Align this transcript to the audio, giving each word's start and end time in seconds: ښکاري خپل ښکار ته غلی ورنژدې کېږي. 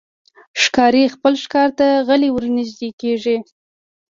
ښکاري 0.61 1.03
خپل 1.15 1.33
ښکار 1.43 1.69
ته 1.79 1.85
غلی 2.07 2.29
ورنژدې 2.31 2.89
کېږي. 3.01 3.37